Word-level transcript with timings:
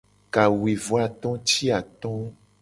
Kawuivoato 0.33 1.29
ti 1.45 1.65
ato. 1.79 2.13